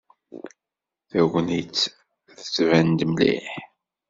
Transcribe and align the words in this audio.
Tagnit 1.09 1.77
tettban-d 2.35 2.97
diri-tt 2.99 3.07
mliḥ. 3.09 3.47